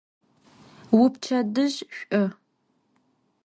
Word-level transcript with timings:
Vuipçedıj 0.95 1.75
ş'u! 1.95 2.23